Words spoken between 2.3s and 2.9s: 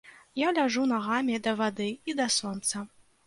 сонца.